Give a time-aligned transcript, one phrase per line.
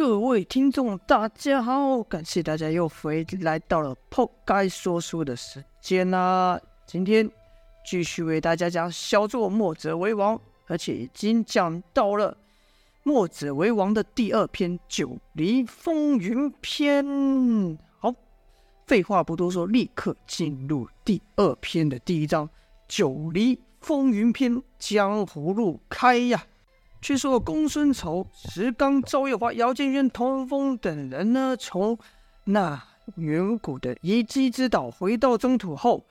[0.00, 2.02] 各位听众，大家好！
[2.04, 6.58] 感谢大家又回来到了破该说书的时间啦。
[6.86, 7.30] 今天
[7.84, 12.34] 继续为大家讲小作墨者为王，而且已经讲到了
[13.02, 17.04] 墨者为王的第二篇《九黎风云篇》。
[17.98, 18.14] 好，
[18.86, 22.48] 废话不多说，立刻进入第二篇的第一章
[22.88, 26.42] 《九黎风云篇》，江湖路开呀！
[27.00, 31.98] 据说公孙丑、石刚、赵月华、姚建轩、童风等人呢，从
[32.44, 32.82] 那
[33.16, 36.04] 远古的遗迹之岛回到中土后，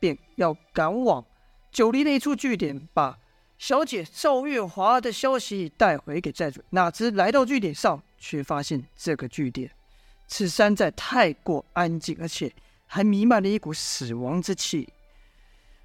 [0.00, 1.24] 便要赶往
[1.70, 3.16] 九黎那处据点，把
[3.58, 6.60] 小姐赵月华的消息带回给寨主。
[6.70, 9.70] 哪知来到据点上，却发现这个据点
[10.26, 12.52] 此山寨太过安静，而且
[12.86, 14.88] 还弥漫了一股死亡之气。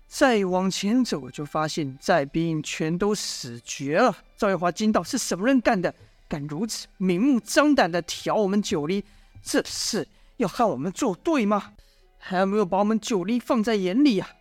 [0.10, 4.18] 再往前走，就发现寨兵全都死绝了。
[4.36, 5.94] 赵月华惊道：“是什么人干的？
[6.28, 9.06] 敢如此明目张胆的挑我们九黎？
[9.44, 11.74] 这是要和我们作对吗？
[12.18, 14.32] 还没有把我们九黎放在眼里啊？”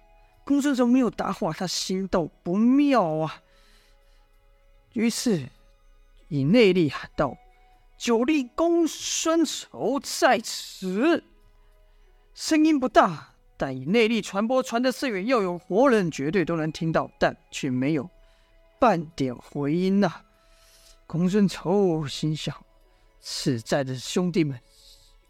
[0.42, 3.42] 公孙胜没有答话，他心道不妙啊。
[4.95, 5.51] 于是
[6.29, 7.37] 以内力喊道
[7.98, 11.23] ：“九黎公孙丑在此！”
[12.33, 13.35] 声音不大。
[13.61, 18.09] 但以内力传播传得甚远，要有活人绝对都能听到，但却没有
[18.78, 20.09] 半点回音呐、
[21.09, 22.55] 公孙丑心想，
[23.20, 24.56] 此寨的兄弟们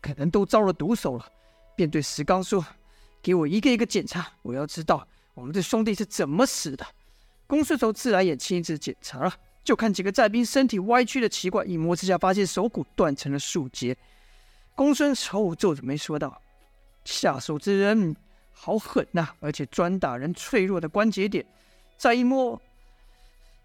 [0.03, 1.25] 可能都遭了毒手了，
[1.75, 2.63] 便对石刚说
[3.23, 6.87] ：“给我一个一个检查，我要知道我们的兄弟是怎么死的。”
[7.49, 9.35] 公孙丑自然也亲自检查了，
[9.65, 13.97] 就看几个寨兵身体歪曲的奇怪，一摸之下发现手骨断成了数截。
[14.75, 16.43] 公孙丑皱着眉说道。
[17.11, 18.15] 下手之人
[18.53, 21.43] 好狠呐、而且专打人脆弱的关节点。
[21.97, 22.61] 再一摸，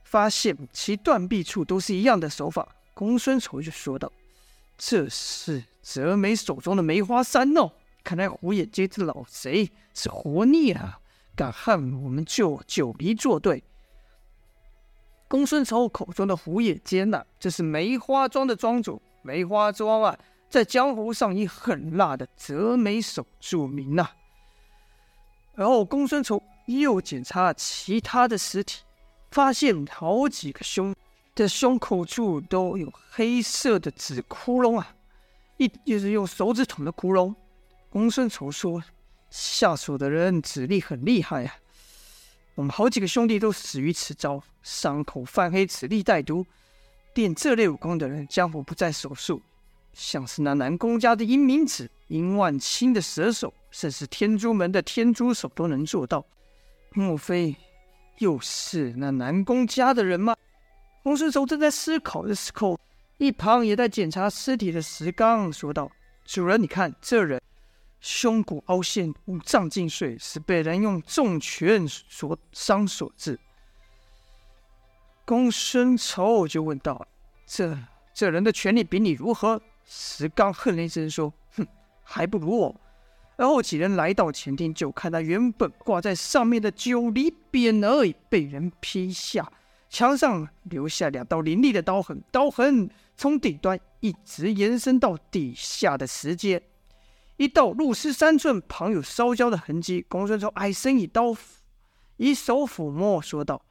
[0.06, 2.66] 发现其断臂处都是一样的手法。
[2.94, 4.10] 公孙丑就说道
[4.78, 7.70] ：“这是泽梅手中的梅花三弄。
[8.02, 11.00] 看来虎眼街这老贼是活腻了，
[11.36, 13.62] 敢和我们九九黎作对。”
[15.28, 19.02] 公孙丑口中的虎眼街呐，这是梅花庄的庄主。
[19.22, 20.18] 梅花庄啊。
[20.54, 24.16] 在江湖上以狠辣的折眉手著名呐、啊。
[25.56, 28.84] 然后公孙丑又检查其他的尸体，
[29.32, 30.94] 发现好几个胸
[31.34, 34.96] 的胸口处都有黑色的紫窟窿啊，
[35.58, 37.34] 一就是用手指捅的窟窿。
[37.90, 38.84] 公孙丑说
[39.32, 41.56] ：“下手的人指力很厉害啊，
[42.54, 46.46] 我们好几个兄弟都死于此招，伤口泛黑，此力带毒。
[47.16, 49.42] 练这类武功的人，江湖不在少数。”
[49.94, 56.26] 像是那南宫家的阴明子、殷万清的蛇手，甚至天珠门的天珠手都能做到。
[56.92, 57.56] 莫非
[58.20, 60.36] 又是那南宫家的人吗？
[61.04, 62.80] 公孙丑正在思考的时候，
[63.18, 65.92] 一旁也在检查尸体的石刚说道
[66.26, 67.42] ：“主人，你看这人
[68.00, 73.40] 胸骨凹陷，五脏尽碎，是被人用重拳所伤所致。”
[75.26, 77.08] 公孙丑就问道
[77.46, 77.78] ：“这
[78.14, 79.62] 这人的拳力比你如何？”
[79.96, 81.68] 石刚哼了一声说：“哼，
[82.02, 82.76] 还不如我。”
[83.38, 89.52] 然后几人来到前厅，就看他原本挂在上面的九黎匾额被人劈下，
[89.90, 96.64] 墙上留下两道凌厉的刀痕，刀痕从顶端一直延伸到底下的石阶，
[97.38, 100.04] 一道入石三寸，旁有烧焦的痕迹。
[100.10, 101.36] 公孙丑矮身以刀，
[102.18, 103.64] 以手抚摸，说道：“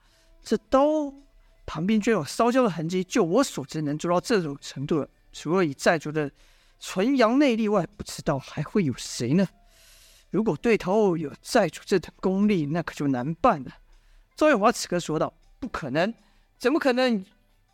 [0.43, 1.13] 这刀
[1.67, 6.31] 旁边居然有烧焦的痕迹，就我所知，能做到这种程度了。”除了以寨主的
[6.79, 9.49] 纯阳内力外，不知道还会有谁呢？
[10.31, 13.73] 如果对头有寨主这等功力，那可就难办了。
[14.35, 16.13] 赵月华此刻说道：“不可能，
[16.59, 17.25] 怎么可能？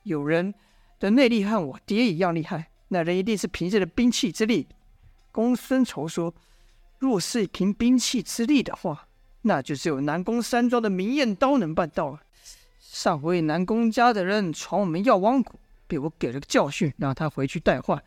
[0.03, 0.55] 有人
[0.99, 4.67] 的内力和我爹一样厉害，那人一定是凭借着兵器之力。”
[5.31, 6.35] 公孙仇说
[6.99, 9.07] ：“若是凭兵器之力的话，
[9.43, 12.21] 那就只有南宫山庄的明艳刀能办到了。
[12.81, 18.01] 上回南宫家的人闯我们药王谷。”被我给了个教训，让他回去带话。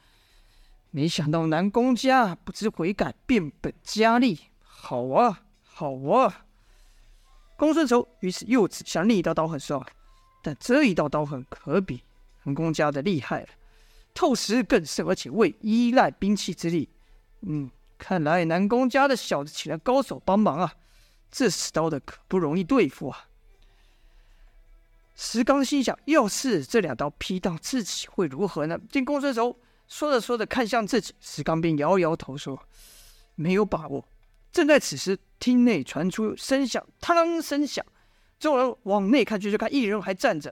[0.91, 4.39] 没想到南宫家不知悔改，变本加厉。
[4.61, 6.45] 好啊，好啊！
[7.57, 9.85] 公孙丑于是又指向另一道刀痕说
[10.41, 12.03] ：“但这一道刀痕可比
[12.43, 13.47] 南宫家的厉害了，
[14.13, 16.89] 透实更甚，而且未依赖兵器之力。
[17.41, 20.73] 嗯，看来南宫家的小子请了高手帮忙啊！
[21.29, 23.27] 这使刀的可不容易对付啊！”
[25.23, 28.79] 石刚心想：要是这两刀劈到自己会如何呢？
[28.90, 29.56] 见公孙丑
[29.88, 32.59] 说着说着看向自己，石刚便摇摇头说
[33.35, 34.03] ：“没有把握。”
[34.52, 37.85] 正在此时，厅内传出声响，当啷声响。
[38.40, 40.52] 众人往内看去，就看一人还站着。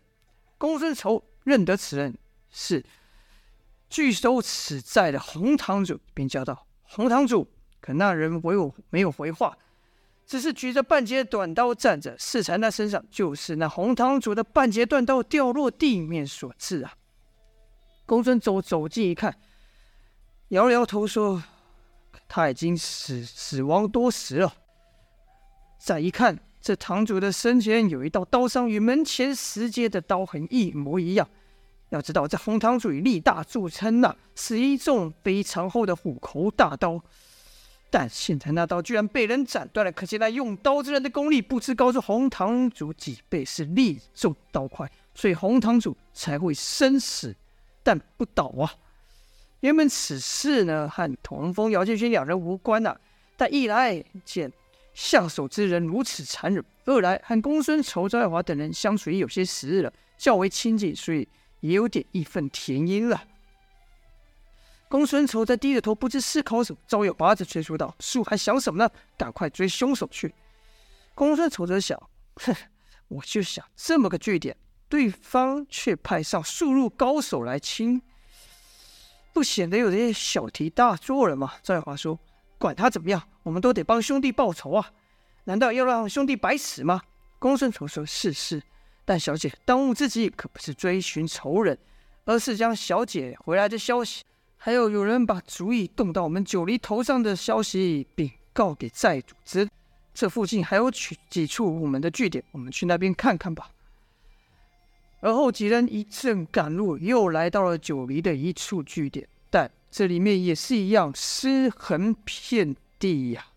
[0.59, 2.15] 公孙丑认得此人
[2.51, 2.85] 是
[3.89, 7.49] 拒收此债的洪堂主便叫道：“洪堂主！”
[7.81, 9.57] 可那人唯我没有回话，
[10.29, 12.15] 只是举着半截短刀站着。
[12.19, 16.93] 适才那身上就是那红堂主的半截断刀掉落地面所致啊！
[18.05, 19.35] 公孙走走近一看，
[20.49, 21.41] 摇了摇头说
[22.29, 24.53] ：“他已经死死亡多时了。”
[25.81, 31.27] 再一看，这堂主的身前有一道刀伤，与门前石阶的刀痕一模一样。
[31.89, 37.03] 要知道，这红堂主以力大著称呐，是一种非常厚的虎口大刀。
[37.91, 47.35] 但现在那刀居然被人斩断了，可见那用刀之人的功力不知高出红堂主几倍，是力重刀快，所以红堂主才会生死。
[47.81, 48.71] 但不倒啊！
[49.61, 52.95] 原本此事呢，和童风、姚建勋两人无关呐、
[53.35, 54.51] 但一来见
[54.93, 61.27] 下手之人如此残忍，二来和公孙仇、赵耀华等人相处也有些时日了，较为亲近，所以
[61.61, 63.23] 也有点义愤填膺了。
[64.89, 66.79] 公孙仇在低着头，不知思考什么。
[66.87, 68.91] 赵耀华则催促道：“叔还想什么呢？
[69.15, 70.33] 赶快追凶手去！”
[71.13, 71.97] 公孙仇则想
[72.37, 72.55] ：“哼，
[73.07, 74.57] 我就想这么个据点。”
[74.89, 78.01] 对方却派上数路高手来清，
[79.31, 81.53] 不显得有点小题大做了吗？
[81.61, 82.17] 赵耀华说
[82.57, 84.91] ：“管他怎么样，我们都得帮兄弟报仇啊！
[85.43, 87.03] 难道要让兄弟白死吗？”
[87.37, 88.63] 公孙仇说：“是是，
[89.05, 91.77] 但小姐当务之急可不是追寻仇人，
[92.25, 94.23] 而是将小姐回来的消息，
[94.61, 99.69] 还有有人把主意动到我们九黎头上的消息禀告给寨主知。
[100.13, 103.69] 这附近还有几几处我们的据点，我们去那边看看吧。”
[105.21, 113.55] 而后几人一阵赶路，又来到了九黎的一处据点，但这里面也是一样尸横遍地呀、啊，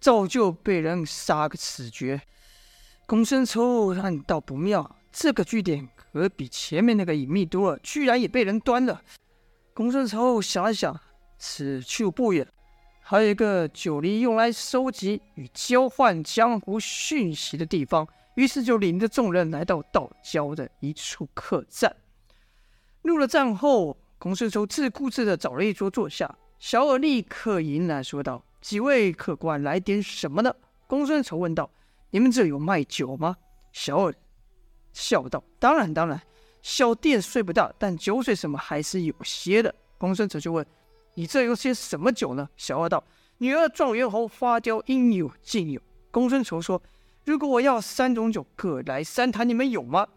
[0.00, 2.20] 照旧被人杀个死绝。
[3.06, 9.02] 公孙仇暗道不妙，这个据点可比前面那个隐秘多了，居然也被人端了。
[9.74, 10.98] 公孙仇想了想，
[11.38, 12.46] 此处不远，
[13.00, 18.06] 还有一个九黎用来收集与交换江湖讯息的地方。
[18.34, 21.94] 于是就领着众人来到道郊的一处客栈。
[23.02, 26.38] 入了站后，公孙仇自顾自的找了一桌坐下。
[26.58, 30.54] 小二立刻迎来说道：“几位客官来点什么呢？”
[30.86, 31.70] 公孙仇问道
[32.10, 33.36] ：“你们这有卖酒吗？”
[33.72, 34.14] 小二
[34.92, 36.22] 笑道：“当然，当然，
[36.62, 40.66] 小店虽不大，但酒水什么还是有些的。”公孙仇就问
[41.14, 43.04] ：“你这有些什么酒呢？”小二道
[43.38, 45.80] ：“女儿状元侯花雕应有尽有。”
[46.10, 46.80] 公孙仇说。
[47.24, 50.08] 如果我要三种酒，各来三坛，你们有吗？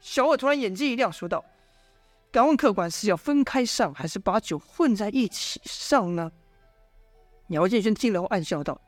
[0.00, 1.42] 小二突然眼睛一亮，说道
[2.30, 6.30] ：“敢问客官是要分开上，还是把酒混在一起上呢？”
[7.48, 8.78] 姚建勋听了后暗笑道：“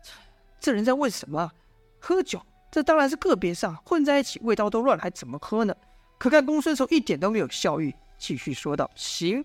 [0.00, 0.12] 这
[0.60, 1.50] 这人在问什么？
[1.98, 2.40] 喝酒？
[2.74, 5.72] 这当然是个别上，混在一起，味道都乱，还怎么喝呢？”
[6.18, 9.44] 可看公孙仇一点都没有笑意，继续说道：“行，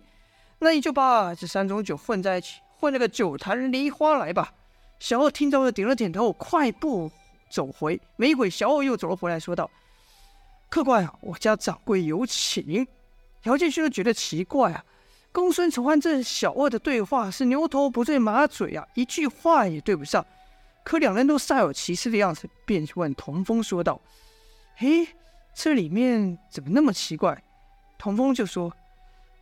[0.57, 4.51] 那你就把这三种酒混在一起，混了个酒坛梨花来吧。”
[4.97, 7.11] 小二听到了，点了点头，快步
[7.51, 8.01] 走回。
[8.15, 9.69] 没一会，小二又走了回来，说道
[10.67, 12.87] ：“客官啊，我家掌柜有请。”
[13.45, 14.83] 姚建勋觉得奇怪啊，
[15.31, 20.25] 公孙仇和这小二的对话是牛头不对马嘴啊，一句话也对不上。
[20.89, 24.01] 可两人都煞有其事的样子，便问童风说道
[24.75, 25.07] ：“嘿，
[25.53, 27.43] 这里面怎么那么奇怪？”
[27.99, 28.73] 童风就说。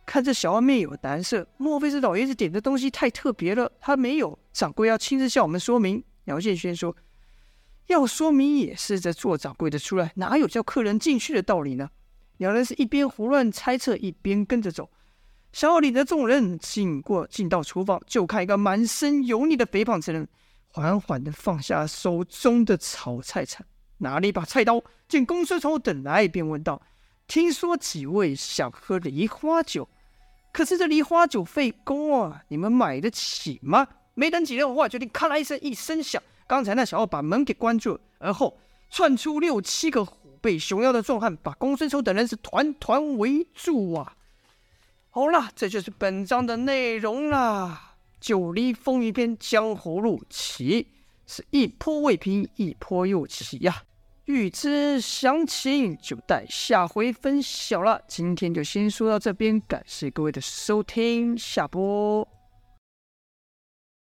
[0.04, 3.72] 看这小二面有难色，莫非是老爷子点的东西太特别了？
[3.80, 6.04] 他没有，掌柜要亲自向我们说明。
[6.24, 6.94] 姚建轩说
[7.88, 11.88] ：“要说明也是这做掌柜的出来，哪有叫客人进去的道理呢？”
[12.36, 14.90] 两人是一边胡乱猜测，一边跟着走。
[15.52, 20.28] 小二领着众人进过，进到厨房，就看一个满身油腻的肥胖之人，
[20.78, 23.66] 缓缓地放下手中的炒菜铲，
[23.98, 26.80] 拿了一把菜刀，见公孙丑等来，便问道
[27.26, 29.88] ：“听说几位想喝梨花酒？”
[30.54, 33.88] 可是这梨花酒费工啊，你们买得起吗？
[34.14, 36.22] 没等几人话，决定咔啦一声，一声响。
[36.46, 38.56] 刚才那小二把门给关住了，而后
[38.88, 44.14] 窜出六七个虎背熊腰的壮汉，把公孙丑等人是团团围住啊！
[45.10, 47.87] 好了，这就是本章的内容啦。
[48.20, 50.88] 九黎风云篇，江湖路起，
[51.26, 53.84] 是一波未平，一波又起呀、
[54.24, 58.02] 欲知详情，就待下回分晓了。
[58.08, 62.37] 今天就先说到这边，感谢各位的收听，下播。